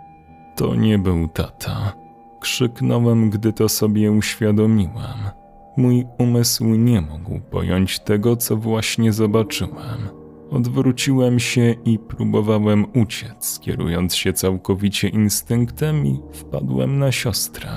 To 0.57 0.75
nie 0.75 0.99
był 0.99 1.29
tata. 1.29 1.93
Krzyknąłem, 2.41 3.31
gdy 3.31 3.53
to 3.53 3.69
sobie 3.69 4.13
uświadomiłem. 4.13 5.40
Mój 5.77 6.07
umysł 6.19 6.65
nie 6.65 7.01
mógł 7.01 7.41
pojąć 7.41 7.99
tego, 8.01 8.37
co 8.37 8.57
właśnie 8.57 9.13
zobaczyłem. 9.13 10.09
Odwróciłem 10.51 11.39
się 11.39 11.75
i 11.85 11.99
próbowałem 11.99 12.87
uciec, 12.95 13.61
kierując 13.61 14.15
się 14.15 14.33
całkowicie 14.33 15.09
instynktem 15.09 16.07
i 16.07 16.21
wpadłem 16.33 16.99
na 16.99 17.13
siostrę. 17.13 17.69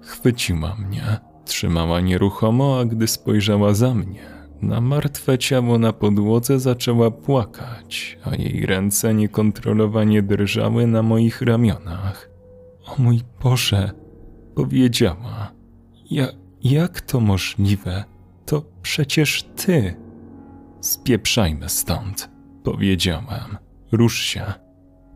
Chwyciła 0.00 0.76
mnie, 0.76 1.02
trzymała 1.44 2.00
nieruchomo, 2.00 2.78
a 2.80 2.84
gdy 2.84 3.08
spojrzała 3.08 3.74
za 3.74 3.94
mnie, 3.94 4.34
na 4.62 4.80
martwe 4.80 5.38
ciało 5.38 5.78
na 5.78 5.92
podłodze 5.92 6.60
zaczęła 6.60 7.10
płakać, 7.10 8.18
a 8.24 8.36
jej 8.36 8.66
ręce 8.66 9.14
niekontrolowanie 9.14 10.22
drżały 10.22 10.86
na 10.86 11.02
moich 11.02 11.42
ramionach. 11.42 12.30
O 12.86 13.02
mój 13.02 13.20
Boże, 13.42 13.90
powiedziała. 14.54 15.52
Ja, 16.10 16.26
jak 16.64 17.00
to 17.00 17.20
możliwe? 17.20 18.04
To 18.46 18.64
przecież 18.82 19.42
ty. 19.42 19.94
Spieprzajmy 20.80 21.68
stąd, 21.68 22.30
powiedziałem. 22.62 23.56
Rusz 23.92 24.18
się. 24.18 24.52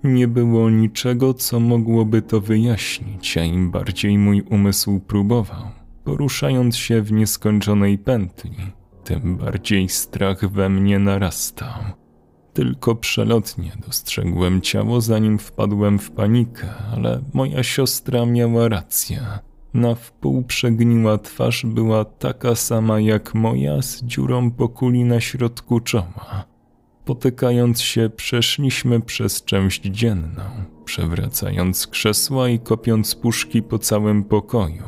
Nie 0.05 0.29
było 0.29 0.71
niczego, 0.71 1.35
co 1.35 1.61
mogłoby 1.61 2.23
to 2.23 2.41
wyjaśnić, 2.41 3.39
a 3.39 3.45
im 3.45 3.71
bardziej 3.71 4.19
mój 4.19 4.43
umysł 4.43 5.01
próbował, 5.01 5.65
poruszając 6.05 6.77
się 6.77 7.03
w 7.03 7.13
nieskończonej 7.13 7.99
pętli, 7.99 8.57
tym 9.05 9.37
bardziej 9.37 9.89
strach 9.89 10.51
we 10.51 10.69
mnie 10.69 10.99
narastał. 10.99 11.79
Tylko 12.53 12.95
przelotnie 12.95 13.73
dostrzegłem 13.87 14.61
ciało, 14.61 15.01
zanim 15.01 15.39
wpadłem 15.39 15.99
w 15.99 16.11
panikę, 16.11 16.67
ale 16.93 17.23
moja 17.35 17.63
siostra 17.63 18.27
miała 18.27 18.69
rację. 18.69 19.21
Na 19.75 19.95
wpół 19.95 20.43
przegniła 20.43 21.19
twarz 21.19 21.67
była 21.67 22.05
taka 22.05 22.55
sama 22.55 23.01
jak 23.01 23.35
moja, 23.35 23.83
z 23.83 24.03
dziurą 24.03 24.51
po 24.51 24.69
kuli 24.69 25.05
na 25.05 25.21
środku 25.21 25.81
czoła. 25.81 26.45
Potykając 27.05 27.81
się, 27.81 28.11
przeszliśmy 28.17 29.01
przez 29.01 29.45
część 29.45 29.83
dzienną, 29.83 30.43
przewracając 30.85 31.87
krzesła 31.87 32.49
i 32.49 32.59
kopiąc 32.59 33.15
puszki 33.15 33.63
po 33.63 33.79
całym 33.79 34.25
pokoju. 34.25 34.83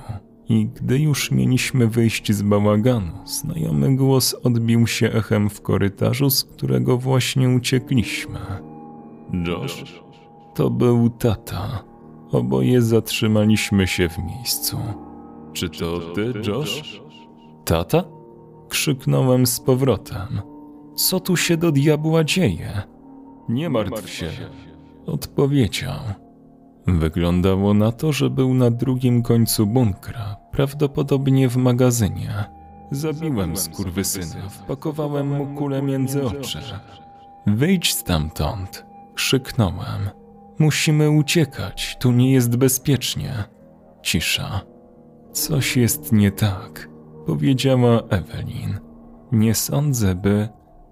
I 0.48 0.66
gdy 0.66 0.98
już 0.98 1.30
mieliśmy 1.30 1.86
wyjść 1.86 2.32
z 2.32 2.42
bałaganu, 2.42 3.12
znajomy 3.24 3.96
głos 3.96 4.34
odbił 4.42 4.86
się 4.86 5.12
echem 5.12 5.50
w 5.50 5.60
korytarzu, 5.60 6.30
z 6.30 6.44
którego 6.44 6.98
właśnie 6.98 7.48
uciekliśmy. 7.48 8.38
Josh? 9.46 10.02
To 10.54 10.70
był 10.70 11.10
tata. 11.10 11.89
Oboje 12.32 12.82
zatrzymaliśmy 12.82 13.86
się 13.86 14.08
w 14.08 14.18
miejscu. 14.18 14.78
Czy 15.52 15.70
to 15.70 16.00
ty, 16.00 16.32
Josh? 16.46 17.02
Tata? 17.64 18.04
Krzyknąłem 18.68 19.46
z 19.46 19.60
powrotem. 19.60 20.40
Co 20.94 21.20
tu 21.20 21.36
się 21.36 21.56
do 21.56 21.72
diabła 21.72 22.24
dzieje? 22.24 22.82
Nie 23.48 23.70
martw 23.70 24.08
się, 24.08 24.30
odpowiedział. 25.06 25.98
Wyglądało 26.86 27.74
na 27.74 27.92
to, 27.92 28.12
że 28.12 28.30
był 28.30 28.54
na 28.54 28.70
drugim 28.70 29.22
końcu 29.22 29.66
bunkra, 29.66 30.36
prawdopodobnie 30.52 31.48
w 31.48 31.56
magazynie. 31.56 32.44
Zabiłem 32.90 33.56
skurwysyna, 33.56 34.48
wpakowałem 34.48 35.36
mu 35.36 35.46
kulę 35.46 35.82
między 35.82 36.26
oczy. 36.26 36.58
Wyjdź 37.46 37.92
stamtąd, 37.92 38.86
krzyknąłem. 39.14 40.10
Musimy 40.60 41.10
uciekać, 41.10 41.96
tu 42.00 42.12
nie 42.12 42.32
jest 42.32 42.56
bezpiecznie. 42.56 43.44
Cisza. 44.02 44.60
Coś 45.32 45.76
jest 45.76 46.12
nie 46.12 46.30
tak, 46.30 46.88
powiedziała 47.26 48.02
Ewelin. 48.08 48.78
Nie 49.32 49.54
sądzę, 49.54 50.14
by. 50.14 50.48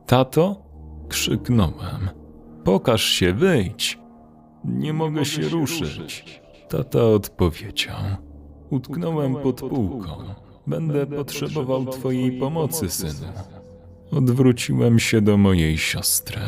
Tato? 0.07 0.63
krzyknąłem. 1.09 2.09
Pokaż 2.65 3.03
się, 3.03 3.33
wyjdź. 3.33 3.99
Nie 4.65 4.93
mogę 4.93 5.25
się 5.25 5.43
ruszyć. 5.43 6.41
Tata 6.69 7.05
odpowiedział. 7.05 7.97
Utknąłem 8.71 9.35
pod 9.35 9.61
półką. 9.61 10.17
Będę 10.67 11.07
potrzebował 11.07 11.87
twojej 11.87 12.39
pomocy, 12.39 12.91
synu. 12.91 13.33
Odwróciłem 14.11 14.99
się 14.99 15.21
do 15.21 15.37
mojej 15.37 15.79
siostry. 15.79 16.41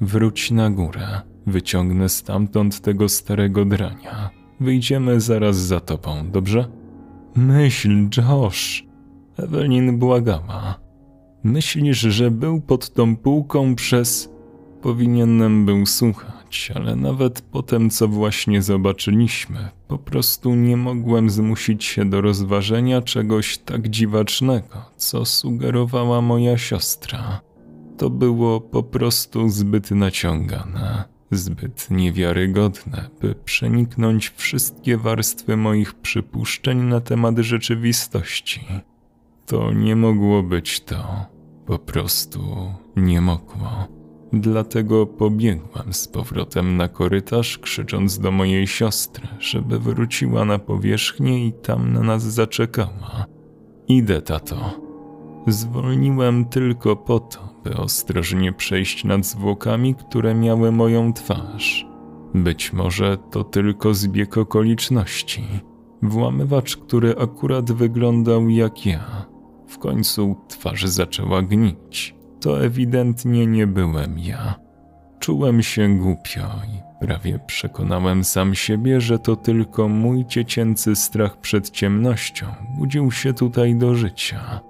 Wróć 0.00 0.50
na 0.50 0.70
górę. 0.70 1.20
Wyciągnę 1.46 2.08
stamtąd 2.08 2.80
tego 2.80 3.08
starego 3.08 3.64
drania. 3.64 4.30
Wyjdziemy 4.60 5.20
zaraz 5.20 5.56
za 5.56 5.80
tobą, 5.80 6.30
dobrze? 6.30 6.68
Myśl, 7.34 8.08
Josh. 8.16 8.86
Ewelin 9.36 9.98
błagała. 9.98 10.80
Myślisz, 11.44 11.98
że 11.98 12.30
był 12.30 12.60
pod 12.60 12.92
tą 12.92 13.16
półką 13.16 13.74
przez... 13.74 14.30
Powinienem 14.82 15.66
był 15.66 15.86
słuchać, 15.86 16.72
ale 16.74 16.96
nawet 16.96 17.40
po 17.40 17.62
tym, 17.62 17.90
co 17.90 18.08
właśnie 18.08 18.62
zobaczyliśmy, 18.62 19.68
po 19.88 19.98
prostu 19.98 20.54
nie 20.54 20.76
mogłem 20.76 21.30
zmusić 21.30 21.84
się 21.84 22.10
do 22.10 22.20
rozważenia 22.20 23.02
czegoś 23.02 23.58
tak 23.58 23.88
dziwacznego, 23.88 24.90
co 24.96 25.24
sugerowała 25.24 26.20
moja 26.20 26.58
siostra. 26.58 27.40
To 27.98 28.10
było 28.10 28.60
po 28.60 28.82
prostu 28.82 29.48
zbyt 29.48 29.90
naciągane, 29.90 31.04
zbyt 31.30 31.90
niewiarygodne, 31.90 33.10
by 33.20 33.34
przeniknąć 33.34 34.32
wszystkie 34.36 34.96
warstwy 34.96 35.56
moich 35.56 35.94
przypuszczeń 35.94 36.78
na 36.78 37.00
temat 37.00 37.38
rzeczywistości. 37.38 38.66
To 39.46 39.72
nie 39.72 39.96
mogło 39.96 40.42
być 40.42 40.80
to. 40.80 41.26
Po 41.66 41.78
prostu 41.78 42.40
nie 42.96 43.20
mogło. 43.20 43.88
Dlatego 44.32 45.06
pobiegłam 45.06 45.92
z 45.92 46.08
powrotem 46.08 46.76
na 46.76 46.88
korytarz, 46.88 47.58
krzycząc 47.58 48.18
do 48.18 48.30
mojej 48.30 48.66
siostry, 48.66 49.28
żeby 49.38 49.78
wróciła 49.78 50.44
na 50.44 50.58
powierzchnię 50.58 51.46
i 51.46 51.52
tam 51.52 51.92
na 51.92 52.00
nas 52.00 52.22
zaczekała. 52.22 53.26
Idę, 53.88 54.22
tato. 54.22 54.80
Zwolniłem 55.46 56.44
tylko 56.44 56.96
po 56.96 57.20
to, 57.20 57.49
by 57.64 57.76
ostrożnie 57.76 58.52
przejść 58.52 59.04
nad 59.04 59.26
zwłokami, 59.26 59.94
które 59.94 60.34
miały 60.34 60.72
moją 60.72 61.12
twarz. 61.12 61.86
Być 62.34 62.72
może 62.72 63.18
to 63.30 63.44
tylko 63.44 63.94
zbieg 63.94 64.38
okoliczności. 64.38 65.44
Włamywacz, 66.02 66.76
który 66.76 67.14
akurat 67.18 67.72
wyglądał 67.72 68.48
jak 68.48 68.86
ja. 68.86 69.26
W 69.66 69.78
końcu 69.78 70.36
twarz 70.48 70.84
zaczęła 70.84 71.42
gnić. 71.42 72.14
To 72.40 72.64
ewidentnie 72.64 73.46
nie 73.46 73.66
byłem 73.66 74.18
ja. 74.18 74.54
Czułem 75.18 75.62
się 75.62 75.98
głupio 75.98 76.40
i 76.40 77.06
prawie 77.06 77.38
przekonałem 77.46 78.24
sam 78.24 78.54
siebie, 78.54 79.00
że 79.00 79.18
to 79.18 79.36
tylko 79.36 79.88
mój 79.88 80.26
dziecięcy 80.26 80.96
strach 80.96 81.40
przed 81.40 81.70
ciemnością 81.70 82.46
budził 82.78 83.10
się 83.10 83.34
tutaj 83.34 83.74
do 83.74 83.94
życia. 83.94 84.60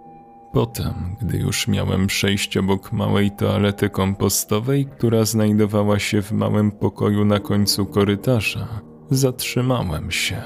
Potem, 0.53 1.17
gdy 1.21 1.39
już 1.39 1.69
miałem 1.69 2.07
przejść 2.07 2.57
obok 2.57 2.93
małej 2.93 3.31
toalety 3.31 3.91
kompostowej, 3.91 4.87
która 4.87 5.25
znajdowała 5.25 5.99
się 5.99 6.23
w 6.23 6.33
małym 6.33 6.71
pokoju 6.71 7.25
na 7.25 7.41
końcu 7.41 7.87
korytarza, 7.87 8.69
zatrzymałem 9.11 10.11
się. 10.11 10.43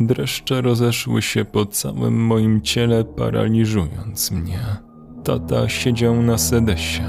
Dreszcze 0.00 0.60
rozeszły 0.60 1.22
się 1.22 1.44
po 1.44 1.66
całym 1.66 2.26
moim 2.26 2.62
ciele, 2.62 3.04
paraliżując 3.04 4.30
mnie. 4.30 4.60
Tata 5.24 5.68
siedział 5.68 6.22
na 6.22 6.38
sedesie. 6.38 7.04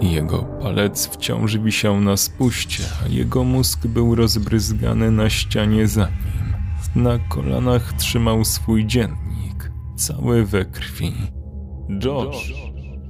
Jego 0.00 0.38
palec 0.38 1.06
wciąż 1.06 1.58
wisiał 1.58 2.00
na 2.00 2.16
spuście, 2.16 2.84
a 3.04 3.08
jego 3.08 3.44
mózg 3.44 3.86
był 3.86 4.14
rozbryzgany 4.14 5.10
na 5.10 5.30
ścianie 5.30 5.86
za 5.86 6.04
nim. 6.06 6.38
Na 7.04 7.18
kolanach 7.18 7.92
trzymał 7.92 8.44
swój 8.44 8.86
dziennik, 8.86 9.27
cały 9.98 10.46
we 10.46 10.64
krwi. 10.64 11.12
Josh! 12.04 12.52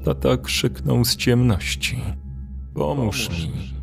Tata 0.05 0.37
krzyknął 0.37 1.05
z 1.05 1.17
ciemności. 1.17 1.99
Pomóż 2.75 3.29
mi. 3.31 3.75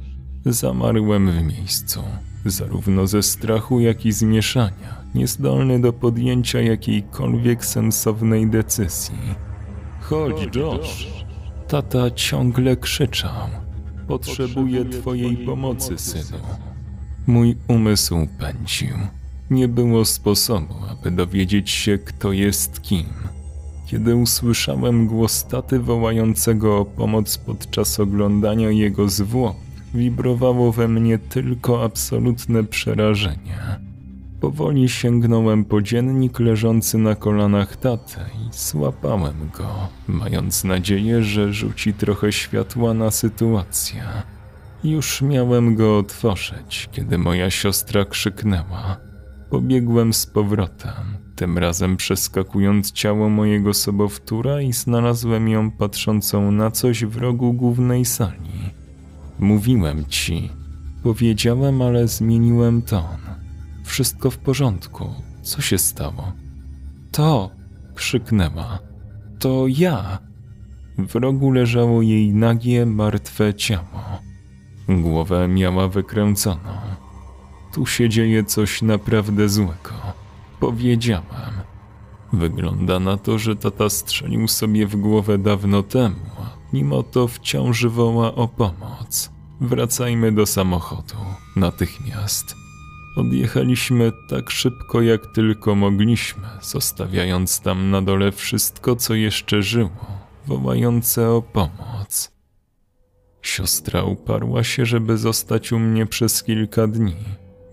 Zamarłem 0.45 1.31
w 1.31 1.43
miejscu, 1.43 2.03
zarówno 2.45 3.07
ze 3.07 3.23
strachu, 3.23 3.79
jak 3.79 4.05
i 4.05 4.11
zmieszania 4.11 5.05
niezdolny 5.15 5.81
do 5.81 5.93
podjęcia 5.93 6.61
jakiejkolwiek 6.61 7.65
sensownej 7.65 8.49
decyzji. 8.49 9.19
Chodź, 10.01 10.55
Josh. 10.55 11.07
Tata 11.67 12.11
ciągle 12.11 12.77
krzyczał. 12.77 13.49
Potrzebuję 14.07 14.85
twojej 14.85 15.37
pomocy, 15.37 15.97
synu. 15.97 16.39
Mój 17.27 17.57
umysł 17.67 18.27
pędził. 18.39 18.95
Nie 19.49 19.67
było 19.67 20.05
sposobu, 20.05 20.73
aby 20.91 21.11
dowiedzieć 21.11 21.69
się, 21.69 21.97
kto 21.97 22.31
jest 22.31 22.81
kim. 22.81 23.05
Kiedy 23.85 24.15
usłyszałem 24.15 25.07
głos 25.07 25.45
taty 25.45 25.79
wołającego 25.79 26.77
o 26.77 26.85
pomoc 26.85 27.37
podczas 27.37 27.99
oglądania 27.99 28.71
jego 28.71 29.09
zwłok, 29.09 29.55
wibrowało 29.93 30.71
we 30.71 30.87
mnie 30.87 31.17
tylko 31.17 31.83
absolutne 31.83 32.63
przerażenie. 32.63 33.57
Powoli 34.41 34.89
sięgnąłem 34.89 35.65
po 35.65 35.81
dziennik 35.81 36.39
leżący 36.39 36.97
na 36.97 37.15
kolanach 37.15 37.77
taty 37.77 38.19
i 38.19 38.57
złapałem 38.57 39.49
go, 39.57 39.87
mając 40.07 40.63
nadzieję, 40.63 41.23
że 41.23 41.53
rzuci 41.53 41.93
trochę 41.93 42.31
światła 42.31 42.93
na 42.93 43.11
sytuację. 43.11 44.03
Już 44.83 45.21
miałem 45.21 45.75
go 45.75 45.97
otworzyć, 45.97 46.89
kiedy 46.91 47.17
moja 47.17 47.49
siostra 47.49 48.05
krzyknęła. 48.05 48.97
Pobiegłem 49.49 50.13
z 50.13 50.25
powrotem, 50.25 50.93
tym 51.35 51.57
razem 51.57 51.97
przeskakując 51.97 52.91
ciało 52.91 53.29
mojego 53.29 53.73
sobowtóra 53.73 54.61
i 54.61 54.73
znalazłem 54.73 55.49
ją 55.49 55.71
patrzącą 55.71 56.51
na 56.51 56.71
coś 56.71 57.05
w 57.05 57.17
rogu 57.17 57.53
głównej 57.53 58.05
sali. 58.05 58.73
Mówiłem 59.39 60.05
ci, 60.05 60.49
powiedziałem, 61.03 61.81
ale 61.81 62.07
zmieniłem 62.07 62.81
ton. 62.81 63.17
Wszystko 63.83 64.31
w 64.31 64.37
porządku. 64.37 65.09
Co 65.41 65.61
się 65.61 65.77
stało? 65.77 66.31
To! 67.11 67.51
krzyknęła. 67.95 68.79
To 69.39 69.65
ja! 69.67 70.19
W 70.97 71.15
rogu 71.15 71.51
leżało 71.51 72.01
jej 72.01 72.33
nagie, 72.33 72.85
martwe 72.85 73.53
ciało. 73.53 74.19
Głowę 74.89 75.47
miała 75.47 75.87
wykręconą. 75.87 76.94
Tu 77.75 77.85
się 77.85 78.09
dzieje 78.09 78.43
coś 78.43 78.81
naprawdę 78.81 79.49
złego. 79.49 79.91
Powiedziałem. 80.59 81.53
Wygląda 82.33 82.99
na 82.99 83.17
to, 83.17 83.39
że 83.39 83.55
tata 83.55 83.89
strzelił 83.89 84.47
sobie 84.47 84.87
w 84.87 84.95
głowę 84.95 85.37
dawno 85.37 85.83
temu, 85.83 86.15
mimo 86.73 87.03
to 87.03 87.27
wciąż 87.27 87.85
woła 87.85 88.35
o 88.35 88.47
pomoc. 88.47 89.29
Wracajmy 89.61 90.31
do 90.31 90.45
samochodu, 90.45 91.15
natychmiast. 91.55 92.55
Odjechaliśmy 93.17 94.11
tak 94.29 94.49
szybko, 94.49 95.01
jak 95.01 95.21
tylko 95.33 95.75
mogliśmy, 95.75 96.47
zostawiając 96.61 97.59
tam 97.59 97.91
na 97.91 98.01
dole 98.01 98.31
wszystko, 98.31 98.95
co 98.95 99.13
jeszcze 99.13 99.63
żyło, 99.63 100.05
wołające 100.47 101.29
o 101.29 101.41
pomoc. 101.41 102.31
Siostra 103.41 104.03
uparła 104.03 104.63
się, 104.63 104.85
żeby 104.85 105.17
zostać 105.17 105.71
u 105.71 105.79
mnie 105.79 106.05
przez 106.05 106.43
kilka 106.43 106.87
dni. 106.87 107.15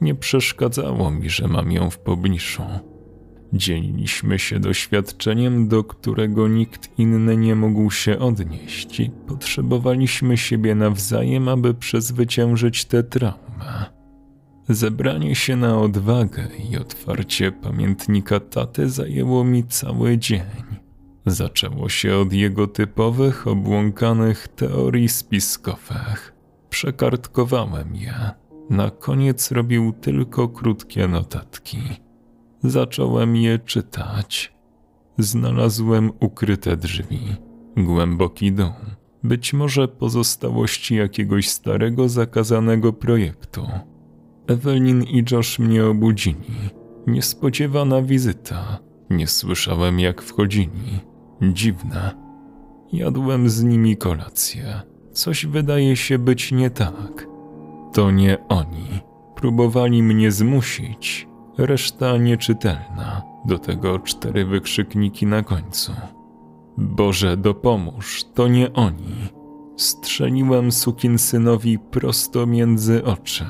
Nie 0.02 0.14
przeszkadzało 0.14 1.10
mi, 1.10 1.30
że 1.30 1.48
mam 1.48 1.72
ją 1.72 1.90
w 1.90 1.98
pobliżu. 1.98 2.62
Dzieliliśmy 3.52 4.38
się 4.38 4.60
doświadczeniem, 4.60 5.68
do 5.68 5.84
którego 5.84 6.48
nikt 6.48 6.98
inny 6.98 7.36
nie 7.36 7.54
mógł 7.54 7.90
się 7.90 8.18
odnieść 8.18 9.00
i 9.00 9.10
potrzebowaliśmy 9.10 10.36
siebie 10.36 10.74
nawzajem, 10.74 11.48
aby 11.48 11.74
przezwyciężyć 11.74 12.84
tę 12.84 13.02
traumę. 13.02 13.84
Zebranie 14.68 15.34
się 15.34 15.56
na 15.56 15.78
odwagę 15.78 16.48
i 16.70 16.76
otwarcie 16.76 17.52
pamiętnika 17.52 18.40
taty 18.40 18.90
zajęło 18.90 19.44
mi 19.44 19.64
cały 19.64 20.18
dzień. 20.18 20.62
Zaczęło 21.26 21.88
się 21.88 22.16
od 22.16 22.32
jego 22.32 22.66
typowych, 22.66 23.46
obłąkanych 23.46 24.48
teorii 24.48 25.08
spiskowych. 25.08 26.34
Przekartkowałem 26.70 27.96
je. 27.96 28.41
Na 28.72 28.90
koniec 28.90 29.50
robił 29.50 29.92
tylko 29.92 30.48
krótkie 30.48 31.08
notatki. 31.08 31.78
Zacząłem 32.62 33.36
je 33.36 33.58
czytać. 33.58 34.52
Znalazłem 35.18 36.12
ukryte 36.20 36.76
drzwi, 36.76 37.20
głęboki 37.76 38.52
dół, 38.52 38.72
być 39.24 39.52
może 39.52 39.88
pozostałości 39.88 40.94
jakiegoś 40.96 41.48
starego, 41.48 42.08
zakazanego 42.08 42.92
projektu. 42.92 43.66
Ewelin 44.46 45.02
i 45.02 45.24
Josh 45.30 45.58
mnie 45.58 45.86
obudzili. 45.86 46.54
Niespodziewana 47.06 48.02
wizyta. 48.02 48.78
Nie 49.10 49.26
słyszałem, 49.26 50.00
jak 50.00 50.22
wchodzili. 50.22 51.00
Dziwne. 51.42 52.10
Jadłem 52.92 53.48
z 53.48 53.62
nimi 53.62 53.96
kolację. 53.96 54.82
Coś 55.12 55.46
wydaje 55.46 55.96
się 55.96 56.18
być 56.18 56.52
nie 56.52 56.70
tak. 56.70 57.31
To 57.92 58.10
nie 58.10 58.48
oni. 58.48 59.00
Próbowali 59.34 60.02
mnie 60.02 60.30
zmusić, 60.30 61.28
reszta 61.58 62.16
nieczytelna, 62.16 63.22
do 63.44 63.58
tego 63.58 63.98
cztery 63.98 64.44
wykrzykniki 64.44 65.26
na 65.26 65.42
końcu. 65.42 65.92
Boże, 66.78 67.36
dopomóż, 67.36 68.24
to 68.34 68.48
nie 68.48 68.72
oni. 68.72 69.14
Strzeliłem 69.76 70.72
synowi 71.18 71.78
prosto 71.78 72.46
między 72.46 73.04
oczy. 73.04 73.44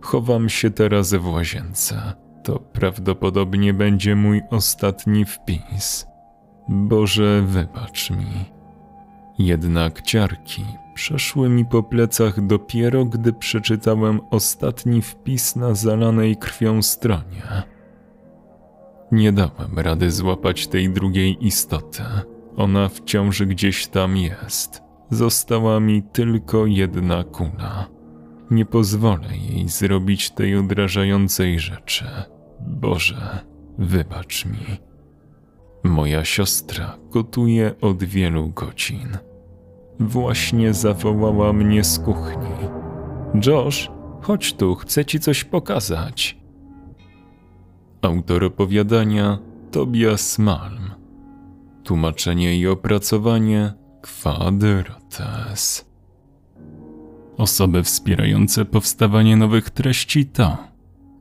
Chowam 0.00 0.48
się 0.48 0.70
teraz 0.70 1.14
w 1.14 1.28
łazience. 1.28 2.12
To 2.44 2.58
prawdopodobnie 2.58 3.74
będzie 3.74 4.16
mój 4.16 4.42
ostatni 4.50 5.24
wpis. 5.24 6.06
Boże, 6.68 7.42
wybacz 7.46 8.10
mi. 8.10 8.44
Jednak 9.38 10.02
ciarki 10.02 10.64
przeszły 10.98 11.48
mi 11.48 11.64
po 11.64 11.82
plecach 11.82 12.46
dopiero, 12.46 13.04
gdy 13.04 13.32
przeczytałem 13.32 14.20
ostatni 14.30 15.02
wpis 15.02 15.56
na 15.56 15.74
zalanej 15.74 16.36
krwią 16.36 16.82
stronie. 16.82 17.62
Nie 19.12 19.32
dałem 19.32 19.78
rady 19.78 20.10
złapać 20.10 20.66
tej 20.66 20.90
drugiej 20.90 21.46
istoty. 21.46 22.02
Ona 22.56 22.88
wciąż 22.88 23.42
gdzieś 23.42 23.86
tam 23.86 24.16
jest. 24.16 24.82
Została 25.10 25.80
mi 25.80 26.02
tylko 26.02 26.66
jedna 26.66 27.24
kula. 27.24 27.88
Nie 28.50 28.64
pozwolę 28.64 29.36
jej 29.36 29.68
zrobić 29.68 30.30
tej 30.30 30.56
odrażającej 30.56 31.58
rzeczy. 31.58 32.04
Boże, 32.60 33.38
wybacz 33.78 34.44
mi. 34.44 34.78
Moja 35.84 36.24
siostra 36.24 36.98
gotuje 37.10 37.74
od 37.80 38.04
wielu 38.04 38.48
godzin. 38.48 39.27
Właśnie 40.00 40.74
zawołała 40.74 41.52
mnie 41.52 41.84
z 41.84 41.98
kuchni. 41.98 42.50
Josh, 43.46 43.90
chodź 44.20 44.52
tu, 44.52 44.74
chcę 44.74 45.04
ci 45.04 45.20
coś 45.20 45.44
pokazać. 45.44 46.38
Autor 48.02 48.44
opowiadania 48.44 49.38
Tobias 49.70 50.38
Malm. 50.38 50.90
Tłumaczenie 51.84 52.56
i 52.58 52.66
opracowanie 52.66 53.72
Quadrotes. 54.02 55.88
Osoby 57.36 57.82
wspierające 57.82 58.64
powstawanie 58.64 59.36
nowych 59.36 59.70
treści 59.70 60.26
to 60.26 60.56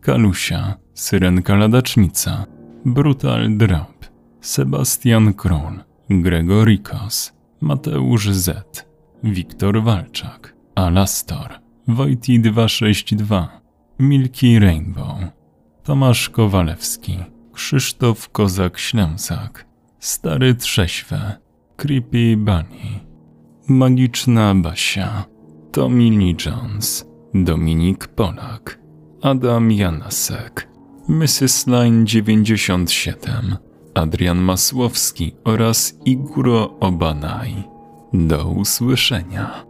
Kalusia, 0.02 0.76
Syrenka 0.94 1.56
Ladacznica, 1.56 2.46
Brutal 2.86 3.58
Drop, 3.58 4.06
Sebastian 4.42 5.34
Król, 5.34 5.84
Gregorikos, 6.10 7.37
Mateusz 7.62 8.30
Z, 8.30 8.86
Wiktor 9.24 9.84
Walczak, 9.84 10.56
Alastor, 10.76 11.60
Wojti 11.88 12.40
262, 12.40 13.62
Milki 14.00 14.60
Rainbow, 14.60 15.18
Tomasz 15.84 16.30
Kowalewski, 16.30 17.18
Krzysztof 17.54 18.32
Kozak-Ślęsak, 18.32 19.66
Stary 20.00 20.56
Trześwe, 20.56 21.38
Creepy 21.76 22.38
Bunny, 22.38 23.00
Magiczna 23.68 24.56
Basia, 24.56 25.26
Tommy 25.72 26.10
Lee 26.10 26.36
Jones, 26.46 27.06
Dominik 27.34 28.08
Polak, 28.08 28.80
Adam 29.22 29.72
Janasek, 29.72 30.68
Mrs. 31.10 31.68
Line 31.68 32.06
97, 32.06 33.58
Adrian 33.98 34.38
Masłowski 34.38 35.36
oraz 35.44 35.94
Iguro 36.06 36.80
Obanaj. 36.80 37.64
Do 38.14 38.50
usłyszenia. 38.50 39.67